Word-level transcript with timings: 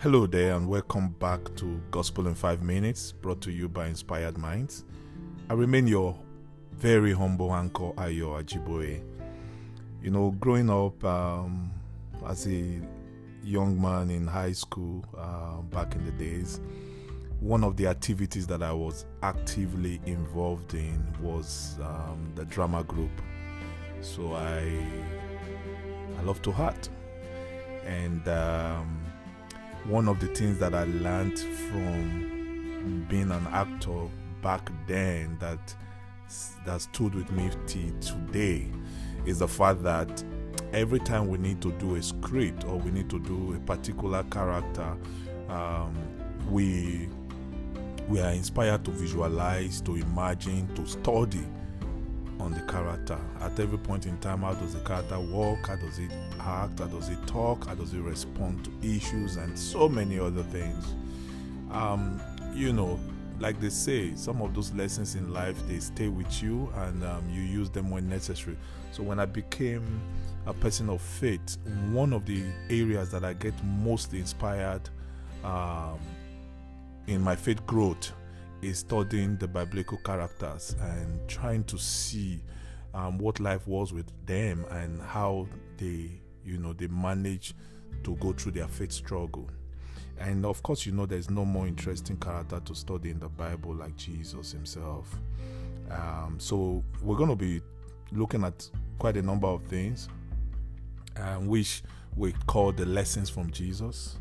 Hello 0.00 0.28
there, 0.28 0.54
and 0.54 0.68
welcome 0.68 1.08
back 1.18 1.40
to 1.56 1.82
Gospel 1.90 2.28
in 2.28 2.34
Five 2.36 2.62
Minutes, 2.62 3.10
brought 3.10 3.40
to 3.40 3.50
you 3.50 3.68
by 3.68 3.88
Inspired 3.88 4.38
Minds. 4.38 4.84
I 5.50 5.54
remain 5.54 5.88
your 5.88 6.16
very 6.70 7.12
humble 7.12 7.52
anchor, 7.52 7.90
Ayo 7.96 8.40
Ajiboye. 8.40 9.02
You 10.00 10.10
know, 10.12 10.30
growing 10.38 10.70
up 10.70 11.02
um, 11.04 11.72
as 12.28 12.46
a 12.46 12.80
young 13.42 13.82
man 13.82 14.10
in 14.10 14.28
high 14.28 14.52
school 14.52 15.04
uh, 15.18 15.62
back 15.62 15.96
in 15.96 16.04
the 16.04 16.12
days, 16.12 16.60
one 17.40 17.64
of 17.64 17.76
the 17.76 17.88
activities 17.88 18.46
that 18.46 18.62
I 18.62 18.72
was 18.72 19.04
actively 19.24 20.00
involved 20.06 20.74
in 20.74 21.12
was 21.20 21.76
um, 21.82 22.30
the 22.36 22.44
drama 22.44 22.84
group. 22.84 23.10
So 24.00 24.32
I 24.34 24.80
I 26.20 26.22
love 26.22 26.40
to 26.42 26.52
act, 26.52 26.88
and 27.84 28.28
um, 28.28 29.07
one 29.84 30.08
of 30.08 30.20
the 30.20 30.26
things 30.28 30.58
that 30.58 30.74
I 30.74 30.84
learned 30.84 31.38
from 31.38 33.06
being 33.08 33.30
an 33.30 33.46
actor 33.48 34.08
back 34.42 34.70
then 34.86 35.36
that 35.40 35.74
that 36.66 36.80
stood 36.82 37.14
with 37.14 37.30
me 37.30 37.50
today 38.00 38.68
is 39.24 39.38
the 39.38 39.48
fact 39.48 39.82
that 39.82 40.22
every 40.72 40.98
time 40.98 41.28
we 41.28 41.38
need 41.38 41.60
to 41.62 41.72
do 41.72 41.96
a 41.96 42.02
script 42.02 42.64
or 42.64 42.76
we 42.76 42.90
need 42.90 43.08
to 43.10 43.18
do 43.20 43.54
a 43.54 43.60
particular 43.60 44.22
character, 44.24 44.96
um, 45.48 45.94
we 46.50 47.08
we 48.08 48.20
are 48.20 48.32
inspired 48.32 48.84
to 48.86 48.90
visualize, 48.90 49.80
to 49.82 49.96
imagine, 49.96 50.66
to 50.74 50.86
study 50.86 51.44
on 52.40 52.52
the 52.52 52.60
character. 52.72 53.18
At 53.40 53.58
every 53.58 53.78
point 53.78 54.06
in 54.06 54.18
time, 54.18 54.40
how 54.42 54.54
does 54.54 54.74
the 54.74 54.80
character 54.80 55.18
walk? 55.18 55.66
How 55.66 55.76
does 55.76 55.98
it 55.98 56.10
act? 56.40 56.78
How 56.78 56.86
does 56.86 57.08
it 57.08 57.26
talk? 57.26 57.66
How 57.66 57.74
does 57.74 57.94
it 57.94 58.00
respond 58.00 58.64
to 58.64 58.72
issues 58.86 59.36
and 59.36 59.58
so 59.58 59.88
many 59.88 60.18
other 60.18 60.42
things? 60.44 60.94
Um, 61.70 62.20
you 62.54 62.72
know, 62.72 62.98
like 63.40 63.60
they 63.60 63.68
say, 63.68 64.14
some 64.14 64.42
of 64.42 64.54
those 64.54 64.72
lessons 64.72 65.14
in 65.14 65.32
life 65.32 65.56
they 65.68 65.78
stay 65.78 66.08
with 66.08 66.42
you 66.42 66.72
and 66.76 67.04
um, 67.04 67.28
you 67.30 67.42
use 67.42 67.70
them 67.70 67.90
when 67.90 68.08
necessary. 68.08 68.56
So 68.92 69.02
when 69.02 69.20
I 69.20 69.26
became 69.26 70.00
a 70.46 70.52
person 70.54 70.88
of 70.88 71.00
faith, 71.00 71.58
one 71.90 72.12
of 72.12 72.24
the 72.24 72.42
areas 72.70 73.10
that 73.10 73.24
I 73.24 73.34
get 73.34 73.54
most 73.64 74.12
inspired 74.14 74.88
um, 75.44 75.98
in 77.06 77.20
my 77.20 77.36
faith 77.36 77.64
growth 77.66 78.12
is 78.62 78.78
studying 78.80 79.36
the 79.36 79.46
biblical 79.46 79.98
characters 79.98 80.74
and 80.80 81.26
trying 81.28 81.64
to 81.64 81.78
see 81.78 82.40
um, 82.94 83.18
what 83.18 83.38
life 83.40 83.66
was 83.66 83.92
with 83.92 84.10
them 84.26 84.64
and 84.70 85.00
how 85.02 85.46
they, 85.76 86.10
you 86.44 86.58
know, 86.58 86.72
they 86.72 86.88
manage 86.88 87.54
to 88.04 88.16
go 88.16 88.32
through 88.32 88.52
their 88.52 88.68
faith 88.68 88.92
struggle. 88.92 89.48
And 90.18 90.44
of 90.44 90.62
course, 90.62 90.84
you 90.84 90.92
know, 90.92 91.06
there's 91.06 91.30
no 91.30 91.44
more 91.44 91.66
interesting 91.68 92.16
character 92.16 92.60
to 92.60 92.74
study 92.74 93.10
in 93.10 93.20
the 93.20 93.28
Bible 93.28 93.74
like 93.74 93.96
Jesus 93.96 94.50
himself. 94.50 95.16
Um, 95.90 96.36
so 96.38 96.82
we're 97.02 97.16
going 97.16 97.30
to 97.30 97.36
be 97.36 97.60
looking 98.12 98.44
at 98.44 98.68
quite 98.98 99.16
a 99.16 99.22
number 99.22 99.46
of 99.46 99.62
things, 99.64 100.08
um, 101.16 101.46
which 101.46 101.82
we 102.16 102.32
call 102.46 102.72
the 102.72 102.84
lessons 102.84 103.30
from 103.30 103.50
Jesus 103.52 104.18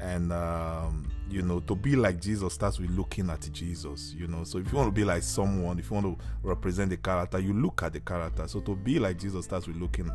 and 0.00 0.32
um, 0.32 1.10
you 1.28 1.42
know 1.42 1.60
to 1.60 1.74
be 1.74 1.96
like 1.96 2.20
jesus 2.20 2.54
starts 2.54 2.78
with 2.78 2.90
looking 2.90 3.28
at 3.30 3.48
jesus 3.52 4.14
you 4.16 4.26
know. 4.26 4.44
So 4.44 4.58
if 4.58 4.70
you 4.70 4.78
want 4.78 4.88
to 4.88 4.92
be 4.92 5.04
like 5.04 5.22
someone 5.22 5.78
if 5.78 5.90
you 5.90 5.94
want 5.94 6.18
to 6.18 6.24
represent 6.42 6.90
the 6.90 6.96
character 6.96 7.38
you 7.38 7.52
look 7.52 7.82
at 7.82 7.92
the 7.92 8.00
character. 8.00 8.46
So 8.48 8.60
to 8.60 8.76
be 8.76 8.98
like 8.98 9.18
jesus 9.18 9.44
starts 9.44 9.66
with 9.66 9.76
looking 9.76 10.10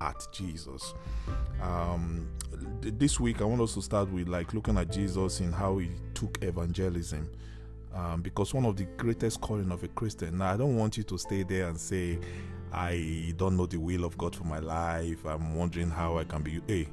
at 0.00 0.26
jesus. 0.32 0.94
Um, 1.62 2.28
this 2.80 3.18
week 3.20 3.40
i 3.40 3.44
want 3.44 3.60
us 3.60 3.74
to 3.74 3.82
start 3.82 4.10
with 4.12 4.28
like 4.28 4.54
looking 4.54 4.76
at 4.78 4.90
jesus 4.90 5.40
in 5.40 5.52
how 5.52 5.78
he 5.78 5.90
took 6.14 6.42
evangelism 6.42 7.28
um, 7.94 8.22
because 8.22 8.54
one 8.54 8.64
of 8.64 8.76
the 8.76 8.84
greatest 8.96 9.40
calling 9.40 9.70
of 9.72 9.82
a 9.82 9.88
christian 9.88 10.38
now 10.38 10.52
i 10.54 10.56
don't 10.56 10.76
want 10.76 10.96
you 10.96 11.02
to 11.02 11.18
stay 11.18 11.42
there 11.42 11.68
and 11.68 11.78
say 11.78 12.18
i 12.72 13.32
don't 13.36 13.56
know 13.56 13.66
the 13.66 13.76
will 13.76 14.04
of 14.04 14.16
god 14.18 14.34
for 14.34 14.44
my 14.44 14.58
life. 14.58 15.24
I'm 15.24 15.54
wondering 15.54 15.90
how 15.90 16.18
i 16.18 16.24
can 16.24 16.42
be 16.42 16.60
hey 16.66 16.88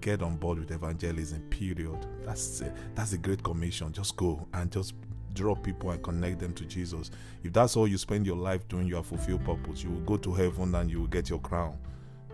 get 0.00 0.22
on 0.22 0.36
board 0.36 0.58
with 0.58 0.70
evangelism 0.70 1.40
period. 1.50 2.06
That's 2.24 2.60
a, 2.60 2.72
that's 2.94 3.12
a 3.12 3.18
great 3.18 3.42
commission. 3.42 3.92
Just 3.92 4.16
go 4.16 4.46
and 4.54 4.70
just 4.70 4.94
draw 5.34 5.54
people 5.54 5.90
and 5.90 6.02
connect 6.02 6.40
them 6.40 6.52
to 6.54 6.64
jesus. 6.64 7.10
If 7.44 7.52
that's 7.52 7.76
all 7.76 7.86
you 7.86 7.98
spend 7.98 8.26
your 8.26 8.36
life 8.36 8.66
doing 8.68 8.86
you 8.86 9.00
fulfilled 9.02 9.44
purpose. 9.44 9.82
You 9.82 9.90
will 9.90 10.00
go 10.00 10.16
to 10.16 10.32
heaven 10.32 10.74
and 10.74 10.90
you 10.90 11.00
will 11.00 11.06
get 11.06 11.30
your 11.30 11.38
crown 11.40 11.78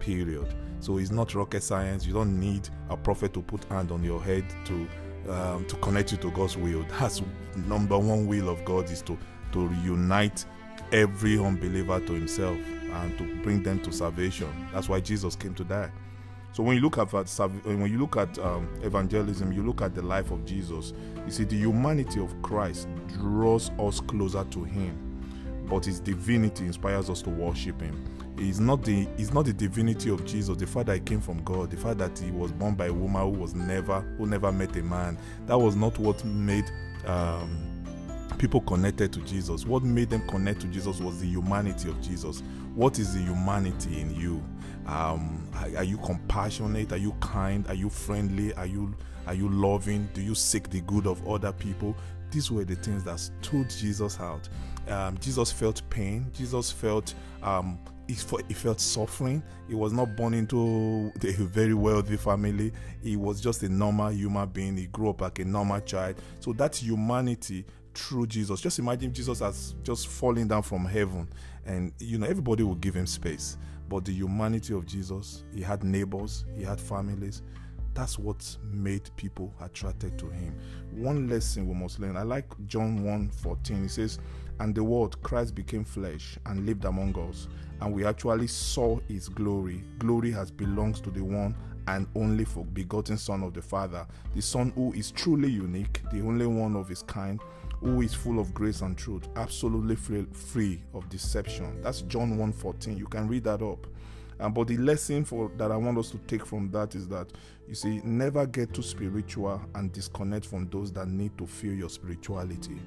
period. 0.00 0.54
So 0.80 0.98
it's 0.98 1.10
not 1.10 1.34
rocket 1.34 1.62
science. 1.62 2.06
You 2.06 2.12
don't 2.14 2.38
need 2.38 2.68
a 2.88 2.96
prophet 2.96 3.32
to 3.34 3.42
put 3.42 3.64
hand 3.64 3.90
on 3.90 4.02
your 4.02 4.22
head 4.22 4.44
to 4.66 4.88
um, 5.30 5.64
to 5.66 5.76
connect 5.76 6.12
you 6.12 6.18
to 6.18 6.30
god's 6.32 6.56
will. 6.56 6.84
That's 6.98 7.22
number 7.56 7.98
one 7.98 8.26
will 8.26 8.48
of 8.48 8.64
god 8.64 8.90
is 8.90 9.02
to 9.02 9.18
to 9.52 9.66
reunite 9.66 10.44
every 10.92 11.38
unbeliever 11.38 12.00
to 12.00 12.12
himself 12.12 12.58
and 12.92 13.18
to 13.18 13.42
bring 13.42 13.62
them 13.62 13.80
to 13.82 13.92
salvation. 13.92 14.48
That's 14.72 14.88
why 14.88 15.00
jesus 15.00 15.34
came 15.34 15.54
to 15.54 15.64
die 15.64 15.90
so 16.54 16.62
when 16.62 16.76
you 16.76 16.82
look 16.82 16.98
at 16.98 17.10
when 17.64 17.90
you 17.90 17.98
look 17.98 18.16
at 18.16 18.38
um, 18.38 18.68
evangelism, 18.80 19.52
you 19.52 19.66
look 19.66 19.82
at 19.82 19.92
the 19.92 20.02
life 20.02 20.30
of 20.30 20.44
Jesus. 20.44 20.92
You 21.26 21.32
see, 21.32 21.42
the 21.42 21.56
humanity 21.56 22.20
of 22.20 22.40
Christ 22.42 22.86
draws 23.08 23.70
us 23.70 23.98
closer 23.98 24.44
to 24.44 24.62
Him, 24.62 25.66
but 25.68 25.84
His 25.84 25.98
divinity 25.98 26.66
inspires 26.66 27.10
us 27.10 27.22
to 27.22 27.30
worship 27.30 27.80
Him. 27.80 28.00
It's 28.38 28.60
not 28.60 28.84
the 28.84 29.08
it's 29.18 29.32
not 29.32 29.46
the 29.46 29.52
divinity 29.52 30.10
of 30.10 30.24
Jesus, 30.24 30.56
the 30.56 30.66
fact 30.66 30.86
that 30.86 30.94
He 30.94 31.00
came 31.00 31.20
from 31.20 31.42
God, 31.42 31.72
the 31.72 31.76
fact 31.76 31.98
that 31.98 32.16
He 32.16 32.30
was 32.30 32.52
born 32.52 32.76
by 32.76 32.86
a 32.86 32.92
woman 32.92 33.20
who 33.22 33.40
was 33.40 33.52
never 33.56 34.02
who 34.16 34.26
never 34.28 34.52
met 34.52 34.76
a 34.76 34.82
man. 34.84 35.18
That 35.46 35.58
was 35.58 35.74
not 35.74 35.98
what 35.98 36.24
made. 36.24 36.70
Um, 37.04 37.73
people 38.38 38.60
connected 38.60 39.12
to 39.12 39.20
Jesus. 39.20 39.66
What 39.66 39.82
made 39.82 40.10
them 40.10 40.26
connect 40.28 40.60
to 40.60 40.66
Jesus 40.68 41.00
was 41.00 41.20
the 41.20 41.26
humanity 41.26 41.88
of 41.88 42.00
Jesus. 42.00 42.42
What 42.74 42.98
is 42.98 43.14
the 43.14 43.20
humanity 43.20 44.00
in 44.00 44.14
you? 44.14 44.42
Um, 44.86 45.48
are, 45.54 45.78
are, 45.78 45.84
you 45.84 45.98
compassionate? 45.98 46.92
Are 46.92 46.98
you 46.98 47.12
kind? 47.20 47.66
Are 47.68 47.74
you 47.74 47.88
friendly? 47.88 48.52
Are 48.54 48.66
you 48.66 48.94
are 49.26 49.34
you 49.34 49.48
loving? 49.48 50.08
Do 50.12 50.20
you 50.20 50.34
seek 50.34 50.68
the 50.68 50.80
good 50.82 51.06
of 51.06 51.26
other 51.26 51.52
people? 51.52 51.96
These 52.30 52.50
were 52.50 52.64
the 52.64 52.74
things 52.76 53.04
that 53.04 53.18
stood 53.20 53.70
Jesus 53.70 54.20
out. 54.20 54.48
Um, 54.88 55.16
Jesus 55.18 55.50
felt 55.50 55.80
pain. 55.88 56.30
Jesus 56.34 56.70
felt 56.70 57.14
um, 57.42 57.78
he, 58.06 58.14
felt 58.14 58.80
suffering. 58.80 59.42
He 59.68 59.74
was 59.74 59.92
not 59.92 60.14
born 60.16 60.34
into 60.34 61.10
a 61.22 61.32
very 61.32 61.74
wealthy 61.74 62.16
family. 62.16 62.72
He 63.02 63.16
was 63.16 63.40
just 63.40 63.62
a 63.62 63.68
normal 63.68 64.10
human 64.12 64.48
being. 64.48 64.76
He 64.76 64.86
grew 64.86 65.10
up 65.10 65.20
like 65.22 65.38
a 65.38 65.44
normal 65.44 65.80
child. 65.80 66.16
So 66.40 66.52
that 66.54 66.76
humanity 66.76 67.64
through 67.94 68.26
Jesus. 68.26 68.60
Just 68.60 68.78
imagine 68.78 69.12
Jesus 69.12 69.42
as 69.42 69.74
just 69.82 70.08
falling 70.08 70.48
down 70.48 70.62
from 70.62 70.84
heaven, 70.84 71.28
and 71.64 71.92
you 71.98 72.18
know 72.18 72.26
everybody 72.26 72.62
will 72.62 72.74
give 72.76 72.94
him 72.94 73.06
space. 73.06 73.56
But 73.88 74.04
the 74.04 74.12
humanity 74.12 74.74
of 74.74 74.86
Jesus, 74.86 75.44
he 75.54 75.60
had 75.62 75.84
neighbors, 75.84 76.44
he 76.56 76.62
had 76.62 76.80
families. 76.80 77.42
That's 77.92 78.18
what 78.18 78.56
made 78.72 79.08
people 79.16 79.54
attracted 79.60 80.18
to 80.18 80.28
him. 80.28 80.58
One 80.90 81.28
lesson 81.28 81.68
we 81.68 81.74
must 81.74 82.00
learn. 82.00 82.16
I 82.16 82.22
like 82.22 82.46
John 82.66 83.04
1 83.04 83.30
14. 83.30 83.82
He 83.82 83.88
says, 83.88 84.18
And 84.58 84.74
the 84.74 84.82
word 84.82 85.20
Christ 85.22 85.54
became 85.54 85.84
flesh 85.84 86.36
and 86.46 86.66
lived 86.66 86.86
among 86.86 87.16
us, 87.28 87.46
and 87.80 87.94
we 87.94 88.04
actually 88.04 88.48
saw 88.48 88.98
his 89.08 89.28
glory. 89.28 89.84
Glory 89.98 90.32
has 90.32 90.50
belongs 90.50 91.00
to 91.02 91.10
the 91.10 91.22
one 91.22 91.54
and 91.86 92.06
only 92.14 92.46
begotten 92.72 93.16
Son 93.16 93.42
of 93.42 93.54
the 93.54 93.62
Father, 93.62 94.06
the 94.34 94.42
Son 94.42 94.72
who 94.74 94.92
is 94.92 95.10
truly 95.10 95.50
unique, 95.50 96.00
the 96.12 96.20
only 96.20 96.46
one 96.46 96.76
of 96.76 96.88
his 96.88 97.02
kind, 97.02 97.40
who 97.84 98.00
is 98.00 98.14
full 98.14 98.40
of 98.40 98.54
grace 98.54 98.80
and 98.80 98.96
truth, 98.96 99.28
absolutely 99.36 99.94
free, 99.94 100.26
free 100.32 100.82
of 100.94 101.06
deception. 101.10 101.80
That's 101.82 102.00
John 102.02 102.38
1:14. 102.38 102.96
You 102.96 103.06
can 103.06 103.28
read 103.28 103.44
that 103.44 103.60
up. 103.60 103.86
Um, 104.40 104.52
but 104.52 104.68
the 104.68 104.78
lesson 104.78 105.24
for 105.24 105.50
that 105.58 105.70
I 105.70 105.76
want 105.76 105.98
us 105.98 106.10
to 106.10 106.18
take 106.18 106.44
from 106.44 106.70
that 106.70 106.94
is 106.94 107.06
that 107.08 107.30
you 107.68 107.74
see, 107.74 108.00
never 108.02 108.46
get 108.46 108.72
too 108.74 108.82
spiritual 108.82 109.60
and 109.74 109.92
disconnect 109.92 110.46
from 110.46 110.68
those 110.70 110.92
that 110.92 111.08
need 111.08 111.36
to 111.38 111.46
feel 111.46 111.74
your 111.74 111.90
spirituality. 111.90 112.80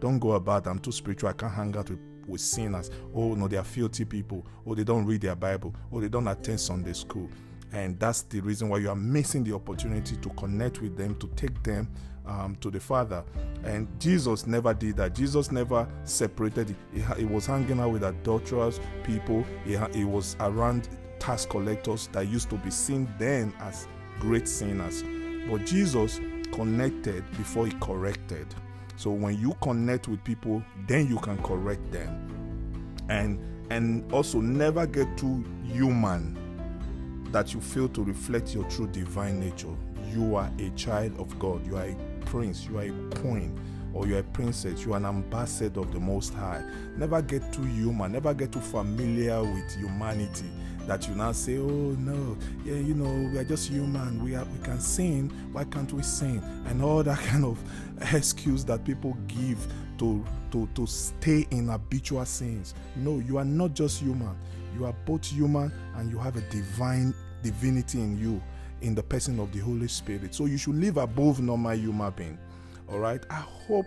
Don't 0.00 0.18
go 0.18 0.32
about 0.32 0.66
I'm 0.66 0.78
too 0.78 0.92
spiritual, 0.92 1.28
I 1.28 1.32
can't 1.32 1.52
hang 1.52 1.76
out 1.76 1.90
with, 1.90 2.00
with 2.26 2.40
sinners. 2.40 2.90
Oh 3.14 3.34
no, 3.34 3.48
they 3.48 3.56
are 3.56 3.64
filthy 3.64 4.04
people. 4.04 4.46
Oh, 4.64 4.74
they 4.76 4.84
don't 4.84 5.04
read 5.04 5.22
their 5.22 5.36
Bible. 5.36 5.74
Oh, 5.92 6.00
they 6.00 6.08
don't 6.08 6.28
attend 6.28 6.60
Sunday 6.60 6.92
school. 6.92 7.28
And 7.72 7.98
that's 7.98 8.22
the 8.22 8.40
reason 8.40 8.68
why 8.68 8.78
you 8.78 8.88
are 8.88 8.96
missing 8.96 9.42
the 9.42 9.54
opportunity 9.54 10.16
to 10.16 10.28
connect 10.30 10.80
with 10.80 10.96
them, 10.96 11.16
to 11.16 11.26
take 11.34 11.62
them 11.64 11.88
um, 12.26 12.56
to 12.60 12.70
the 12.70 12.80
Father. 12.80 13.24
And 13.64 13.88
Jesus 14.00 14.46
never 14.46 14.74
did 14.74 14.96
that. 14.96 15.14
Jesus 15.14 15.50
never 15.50 15.88
separated. 16.04 16.74
He, 16.92 17.00
he 17.18 17.24
was 17.24 17.46
hanging 17.46 17.80
out 17.80 17.90
with 17.90 18.04
adulterous 18.04 18.80
people. 19.04 19.44
He, 19.64 19.76
he 19.94 20.04
was 20.04 20.36
around 20.40 20.88
tax 21.18 21.46
collectors 21.46 22.08
that 22.08 22.28
used 22.28 22.50
to 22.50 22.56
be 22.56 22.70
seen 22.70 23.08
then 23.18 23.52
as 23.60 23.88
great 24.20 24.46
sinners. 24.46 25.02
But 25.50 25.66
Jesus 25.66 26.20
connected 26.52 27.24
before 27.36 27.66
he 27.66 27.72
corrected. 27.80 28.46
So 28.96 29.10
when 29.10 29.38
you 29.38 29.54
connect 29.62 30.08
with 30.08 30.22
people, 30.24 30.62
then 30.86 31.08
you 31.08 31.18
can 31.18 31.38
correct 31.42 31.90
them. 31.92 32.96
And 33.08 33.40
and 33.70 34.10
also 34.12 34.40
never 34.40 34.86
get 34.86 35.18
too 35.18 35.44
human 35.64 36.38
that 37.32 37.52
you 37.52 37.60
fail 37.60 37.88
to 37.88 38.04
reflect 38.04 38.54
your 38.54 38.64
true 38.64 38.86
divine 38.86 39.40
nature. 39.40 39.74
You 40.14 40.36
are 40.36 40.50
a 40.58 40.70
child 40.70 41.18
of 41.18 41.36
God. 41.38 41.66
You 41.66 41.76
are 41.76 41.84
a 41.84 41.96
prince. 42.26 42.66
You 42.66 42.78
are 42.78 42.82
a 42.82 43.14
queen 43.20 43.58
or 43.96 44.06
you're 44.06 44.18
a 44.18 44.22
princess, 44.22 44.84
you're 44.84 44.96
an 44.96 45.06
ambassador 45.06 45.80
of 45.80 45.92
the 45.92 45.98
Most 45.98 46.34
High. 46.34 46.62
Never 46.96 47.22
get 47.22 47.52
too 47.52 47.64
human, 47.64 48.12
never 48.12 48.34
get 48.34 48.52
too 48.52 48.60
familiar 48.60 49.42
with 49.42 49.74
humanity 49.74 50.44
that 50.86 51.08
you 51.08 51.14
now 51.14 51.32
say, 51.32 51.56
oh 51.56 51.96
no, 51.98 52.36
yeah, 52.64 52.74
you 52.74 52.94
know, 52.94 53.30
we 53.30 53.38
are 53.38 53.44
just 53.44 53.68
human, 53.70 54.22
we 54.22 54.34
are 54.34 54.44
we 54.44 54.58
can 54.62 54.80
sin, 54.80 55.30
why 55.52 55.64
can't 55.64 55.92
we 55.92 56.02
sin? 56.02 56.42
And 56.66 56.82
all 56.82 57.02
that 57.02 57.18
kind 57.26 57.44
of 57.44 57.58
excuse 58.12 58.64
that 58.66 58.84
people 58.84 59.16
give 59.26 59.66
to 59.98 60.22
to 60.52 60.68
to 60.74 60.86
stay 60.86 61.46
in 61.50 61.68
habitual 61.68 62.24
sins. 62.26 62.74
No, 62.96 63.18
you 63.18 63.38
are 63.38 63.44
not 63.44 63.74
just 63.74 64.00
human. 64.00 64.36
You 64.76 64.84
are 64.84 64.94
both 65.06 65.24
human 65.24 65.72
and 65.96 66.10
you 66.10 66.18
have 66.18 66.36
a 66.36 66.42
divine 66.42 67.14
divinity 67.42 67.98
in 68.00 68.18
you 68.18 68.42
in 68.82 68.94
the 68.94 69.02
person 69.02 69.40
of 69.40 69.52
the 69.52 69.58
Holy 69.58 69.88
Spirit. 69.88 70.34
So 70.34 70.46
you 70.46 70.58
should 70.58 70.76
live 70.76 70.96
above 70.96 71.40
normal 71.40 71.74
human 71.74 72.10
being. 72.12 72.38
All 72.88 72.98
right. 72.98 73.22
I 73.30 73.34
hope 73.66 73.86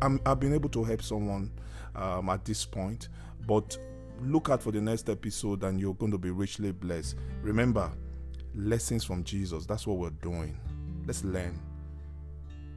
i 0.00 0.08
have 0.24 0.40
been 0.40 0.54
able 0.54 0.70
to 0.70 0.82
help 0.82 1.02
someone 1.02 1.50
um, 1.94 2.28
at 2.30 2.44
this 2.44 2.64
point. 2.64 3.08
But 3.46 3.76
look 4.22 4.48
out 4.50 4.62
for 4.62 4.72
the 4.72 4.80
next 4.80 5.08
episode 5.08 5.62
and 5.64 5.78
you're 5.80 5.94
going 5.94 6.12
to 6.12 6.18
be 6.18 6.30
richly 6.30 6.72
blessed. 6.72 7.16
Remember, 7.42 7.90
lessons 8.54 9.04
from 9.04 9.24
Jesus. 9.24 9.66
That's 9.66 9.86
what 9.86 9.98
we're 9.98 10.10
doing. 10.10 10.58
Let's 11.06 11.24
learn. 11.24 11.58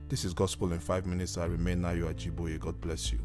This 0.10 0.26
is 0.26 0.34
Gospel 0.34 0.74
in 0.74 0.80
Five 0.80 1.06
Minutes. 1.06 1.38
I 1.38 1.46
remain 1.46 1.82
now. 1.82 1.92
You 1.92 2.08
are. 2.08 2.58
God 2.58 2.82
bless 2.82 3.12
you. 3.12 3.20